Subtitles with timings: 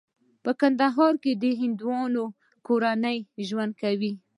[0.43, 2.23] په کندهار کې د هندوانو
[2.67, 3.17] کورنۍ
[3.47, 4.13] ژوند کوي.